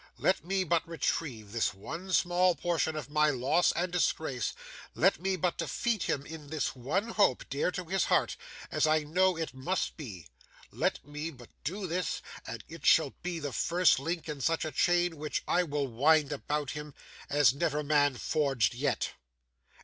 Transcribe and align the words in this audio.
Let 0.17 0.43
me 0.43 0.63
but 0.63 0.87
retrieve 0.87 1.51
this 1.51 1.75
one 1.75 2.11
small 2.11 2.55
portion 2.55 2.95
of 2.95 3.11
my 3.11 3.29
loss 3.29 3.71
and 3.73 3.91
disgrace; 3.93 4.53
let 4.95 5.19
me 5.21 5.35
but 5.35 5.59
defeat 5.59 6.01
him 6.09 6.25
in 6.25 6.47
this 6.47 6.75
one 6.75 7.09
hope, 7.09 7.47
dear 7.51 7.69
to 7.69 7.85
his 7.85 8.05
heart 8.05 8.35
as 8.71 8.87
I 8.87 9.03
know 9.03 9.37
it 9.37 9.53
must 9.53 9.97
be; 9.97 10.25
let 10.71 11.05
me 11.05 11.29
but 11.29 11.49
do 11.63 11.85
this; 11.85 12.23
and 12.47 12.63
it 12.67 12.83
shall 12.83 13.11
be 13.21 13.37
the 13.37 13.53
first 13.53 13.99
link 13.99 14.27
in 14.27 14.41
such 14.41 14.65
a 14.65 14.71
chain 14.71 15.17
which 15.17 15.43
I 15.47 15.61
will 15.61 15.85
wind 15.87 16.31
about 16.31 16.71
him, 16.71 16.95
as 17.29 17.53
never 17.53 17.83
man 17.83 18.15
forged 18.15 18.73
yet. 18.73 19.11